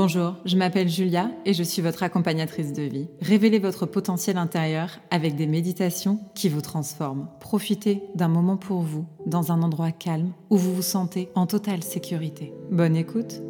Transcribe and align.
Bonjour, 0.00 0.36
je 0.44 0.56
m'appelle 0.56 0.88
Julia 0.88 1.32
et 1.44 1.52
je 1.52 1.64
suis 1.64 1.82
votre 1.82 2.04
accompagnatrice 2.04 2.72
de 2.72 2.82
vie. 2.82 3.08
Révélez 3.20 3.58
votre 3.58 3.84
potentiel 3.84 4.36
intérieur 4.36 5.00
avec 5.10 5.34
des 5.34 5.48
méditations 5.48 6.20
qui 6.36 6.48
vous 6.48 6.60
transforment. 6.60 7.26
Profitez 7.40 8.04
d'un 8.14 8.28
moment 8.28 8.56
pour 8.56 8.82
vous, 8.82 9.06
dans 9.26 9.50
un 9.50 9.60
endroit 9.60 9.90
calme 9.90 10.30
où 10.50 10.56
vous 10.56 10.72
vous 10.72 10.82
sentez 10.82 11.30
en 11.34 11.48
totale 11.48 11.82
sécurité. 11.82 12.54
Bonne 12.70 12.94
écoute. 12.94 13.42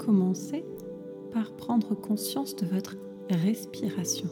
Commencez 0.00 0.64
par 1.32 1.52
prendre 1.52 1.94
conscience 1.94 2.56
de 2.56 2.66
votre 2.66 2.96
respiration. 3.30 4.26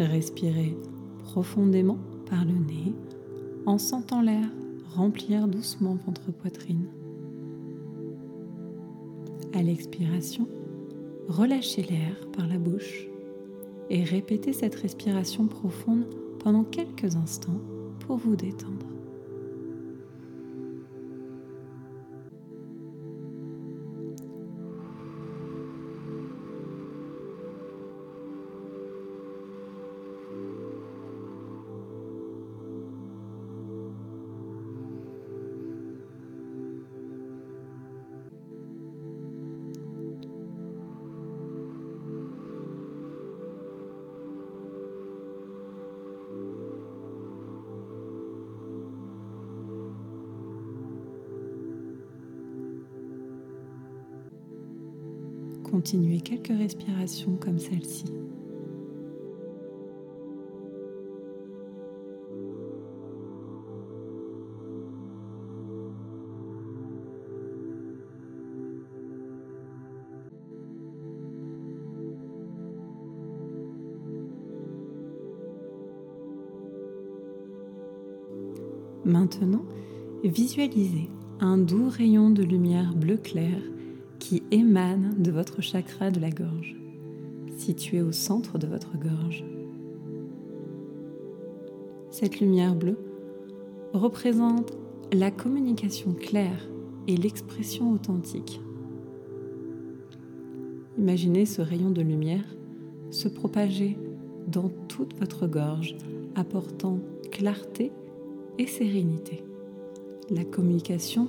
Respirez 0.00 0.76
profondément 1.22 1.98
par 2.28 2.44
le 2.44 2.54
nez 2.54 2.92
en 3.66 3.78
sentant 3.78 4.20
l'air 4.20 4.48
remplir 4.96 5.46
doucement 5.46 5.96
votre 6.04 6.32
poitrine. 6.32 6.88
À 9.54 9.62
l'expiration, 9.62 10.46
relâchez 11.28 11.82
l'air 11.82 12.28
par 12.36 12.46
la 12.46 12.58
bouche 12.58 13.08
et 13.88 14.04
répétez 14.04 14.52
cette 14.52 14.74
respiration 14.74 15.46
profonde 15.46 16.04
pendant 16.38 16.64
quelques 16.64 17.16
instants 17.16 17.60
pour 18.00 18.18
vous 18.18 18.36
détendre. 18.36 18.97
Continuez 55.70 56.20
quelques 56.20 56.48
respirations 56.48 57.36
comme 57.36 57.58
celle-ci. 57.58 58.06
Maintenant, 79.04 79.64
visualisez 80.24 81.08
un 81.40 81.56
doux 81.56 81.88
rayon 81.88 82.30
de 82.30 82.42
lumière 82.42 82.94
bleu 82.94 83.16
clair 83.16 83.58
qui 84.18 84.42
émane 84.50 85.14
de 85.18 85.30
votre 85.30 85.62
chakra 85.62 86.10
de 86.10 86.20
la 86.20 86.30
gorge, 86.30 86.76
situé 87.56 88.02
au 88.02 88.12
centre 88.12 88.58
de 88.58 88.66
votre 88.66 88.96
gorge. 88.98 89.44
Cette 92.10 92.40
lumière 92.40 92.74
bleue 92.74 92.98
représente 93.92 94.72
la 95.12 95.30
communication 95.30 96.12
claire 96.12 96.68
et 97.06 97.16
l'expression 97.16 97.92
authentique. 97.92 98.60
Imaginez 100.98 101.46
ce 101.46 101.62
rayon 101.62 101.90
de 101.90 102.02
lumière 102.02 102.44
se 103.10 103.28
propager 103.28 103.96
dans 104.46 104.68
toute 104.88 105.18
votre 105.18 105.46
gorge, 105.46 105.96
apportant 106.34 106.98
clarté 107.30 107.92
et 108.58 108.66
sérénité. 108.66 109.44
La 110.30 110.44
communication 110.44 111.28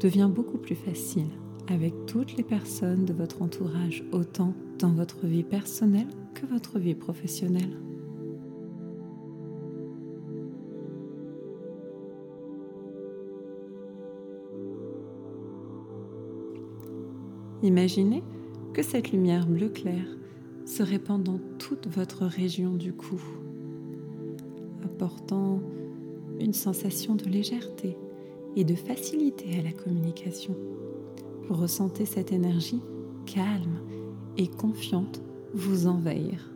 devient 0.00 0.30
beaucoup 0.32 0.58
plus 0.58 0.74
facile 0.74 1.28
avec 1.70 1.94
toutes 2.06 2.36
les 2.36 2.42
personnes 2.42 3.04
de 3.04 3.12
votre 3.12 3.42
entourage, 3.42 4.04
autant 4.12 4.54
dans 4.80 4.90
votre 4.90 5.26
vie 5.26 5.44
personnelle 5.44 6.08
que 6.34 6.44
votre 6.46 6.78
vie 6.78 6.96
professionnelle. 6.96 7.78
Imaginez 17.62 18.24
que 18.72 18.82
cette 18.82 19.12
lumière 19.12 19.46
bleu 19.46 19.68
clair 19.68 20.04
se 20.64 20.82
répand 20.82 21.22
dans 21.22 21.38
toute 21.58 21.86
votre 21.88 22.24
région 22.24 22.74
du 22.74 22.92
cou, 22.92 23.20
apportant 24.84 25.60
une 26.40 26.54
sensation 26.54 27.14
de 27.14 27.26
légèreté 27.26 27.96
et 28.56 28.64
de 28.64 28.74
facilité 28.74 29.58
à 29.58 29.62
la 29.62 29.72
communication 29.72 30.56
ressentez 31.54 32.06
cette 32.06 32.32
énergie 32.32 32.80
calme 33.26 33.80
et 34.36 34.48
confiante 34.48 35.20
vous 35.54 35.86
envahir. 35.86 36.49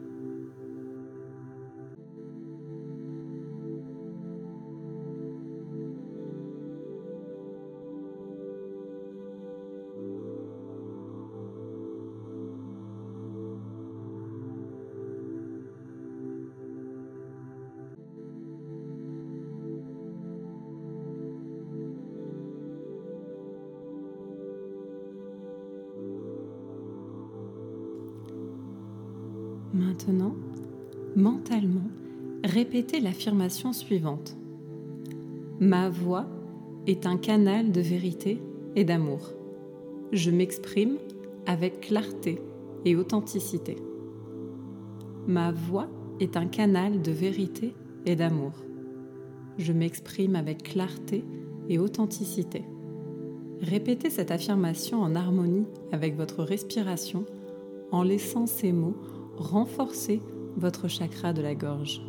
Maintenant, 29.75 30.37
mentalement, 31.17 31.91
répétez 32.45 33.01
l'affirmation 33.01 33.73
suivante. 33.73 34.37
Ma 35.59 35.91
voix 35.91 36.27
est 36.87 37.07
un 37.07 37.17
canal 37.17 37.73
de 37.73 37.81
vérité 37.81 38.41
et 38.77 38.85
d'amour. 38.85 39.33
Je 40.13 40.31
m'exprime 40.31 40.99
avec 41.47 41.81
clarté 41.81 42.41
et 42.85 42.95
authenticité. 42.95 43.75
Ma 45.27 45.51
voix 45.51 45.89
est 46.21 46.37
un 46.37 46.47
canal 46.47 47.03
de 47.03 47.11
vérité 47.11 47.75
et 48.07 48.15
d'amour. 48.15 48.53
Je 49.59 49.73
m'exprime 49.73 50.37
avec 50.37 50.63
clarté 50.63 51.25
et 51.69 51.81
authenticité. 51.81 52.63
Répétez 53.61 54.11
cette 54.11 54.31
affirmation 54.31 55.03
en 55.03 55.17
harmonie 55.17 55.67
avec 55.91 56.17
votre 56.17 56.45
respiration 56.45 57.25
en 57.91 58.05
laissant 58.05 58.47
ces 58.47 58.73
mots 58.73 58.97
renforcez 59.37 60.21
votre 60.57 60.89
chakra 60.89 61.33
de 61.33 61.43
la 61.43 61.55
gorge. 61.55 62.01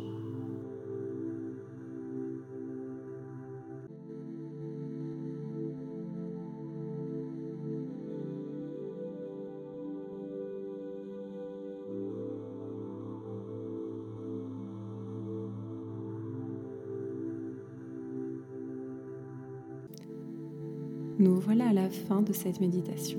Nous 21.18 21.40
voilà 21.40 21.68
à 21.68 21.72
la 21.72 21.88
fin 21.88 22.20
de 22.20 22.32
cette 22.32 22.60
méditation. 22.60 23.18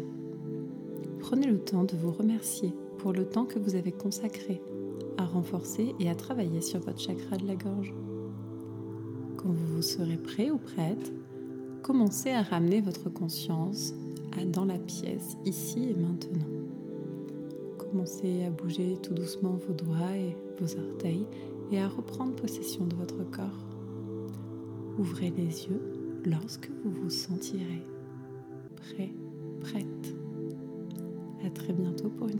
Prenez 1.20 1.48
le 1.48 1.60
temps 1.60 1.84
de 1.84 1.98
vous 1.98 2.12
remercier 2.12 2.72
pour 2.98 3.14
le 3.14 3.26
temps 3.26 3.46
que 3.46 3.60
vous 3.60 3.76
avez 3.76 3.92
consacré 3.92 4.62
à 5.18 5.26
renforcer 5.26 5.96
et 6.00 6.10
à 6.10 6.16
travailler 6.16 6.62
sur 6.62 6.80
votre 6.80 7.00
chakra 7.00 7.38
de 7.38 7.48
la 7.48 7.56
gorge. 7.56 7.94
Quand 9.38 9.52
vous 9.52 9.82
serez 9.82 10.18
prêt 10.18 10.50
ou 10.50 10.58
prête, 10.58 11.12
commencez 11.82 12.32
à 12.32 12.42
ramener 12.42 12.82
votre 12.82 13.10
conscience 13.10 13.94
dans 14.46 14.66
la 14.66 14.78
pièce, 14.78 15.38
ici 15.46 15.90
et 15.90 15.94
maintenant. 15.94 16.46
Commencez 17.78 18.44
à 18.44 18.50
bouger 18.50 18.98
tout 19.02 19.14
doucement 19.14 19.58
vos 19.68 19.74
doigts 19.74 20.16
et 20.16 20.36
vos 20.60 20.80
orteils 20.80 21.26
et 21.72 21.80
à 21.80 21.88
reprendre 21.88 22.36
possession 22.36 22.86
de 22.86 22.96
votre 22.96 23.24
corps. 23.32 23.66
Ouvrez 25.00 25.32
les 25.32 25.68
yeux 25.68 25.82
lorsque 26.26 26.70
vous 26.84 26.92
vous 26.92 27.10
sentirez 27.10 27.84
prêt, 28.76 29.12
prête. 29.62 30.16
À 31.46 31.50
très 31.50 31.74
bientôt 31.74 32.10
pour 32.10 32.28
une. 32.28 32.37